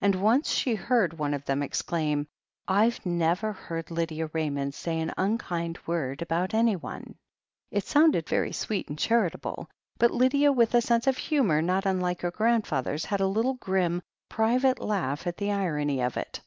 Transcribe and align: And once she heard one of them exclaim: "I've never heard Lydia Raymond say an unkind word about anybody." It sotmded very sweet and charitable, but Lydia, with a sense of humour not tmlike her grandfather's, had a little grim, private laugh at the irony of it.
And 0.00 0.16
once 0.20 0.48
she 0.50 0.74
heard 0.74 1.16
one 1.16 1.32
of 1.32 1.44
them 1.44 1.62
exclaim: 1.62 2.26
"I've 2.66 3.06
never 3.06 3.52
heard 3.52 3.88
Lydia 3.92 4.26
Raymond 4.32 4.74
say 4.74 4.98
an 4.98 5.14
unkind 5.16 5.78
word 5.86 6.22
about 6.22 6.54
anybody." 6.54 7.14
It 7.70 7.84
sotmded 7.84 8.28
very 8.28 8.50
sweet 8.50 8.88
and 8.88 8.98
charitable, 8.98 9.70
but 9.96 10.10
Lydia, 10.10 10.50
with 10.50 10.74
a 10.74 10.80
sense 10.80 11.06
of 11.06 11.18
humour 11.18 11.62
not 11.62 11.84
tmlike 11.84 12.22
her 12.22 12.32
grandfather's, 12.32 13.04
had 13.04 13.20
a 13.20 13.28
little 13.28 13.54
grim, 13.54 14.02
private 14.28 14.80
laugh 14.80 15.24
at 15.28 15.36
the 15.36 15.52
irony 15.52 16.02
of 16.02 16.16
it. 16.16 16.40